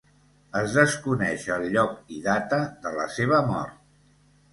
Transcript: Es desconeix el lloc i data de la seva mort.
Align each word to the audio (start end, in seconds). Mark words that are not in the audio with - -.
Es 0.59 0.77
desconeix 0.77 1.43
el 1.55 1.65
lloc 1.75 1.99
i 2.15 2.21
data 2.29 2.59
de 2.87 2.95
la 2.97 3.05
seva 3.17 3.43
mort. 3.51 3.77